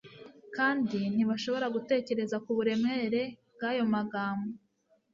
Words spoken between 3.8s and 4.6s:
magambo.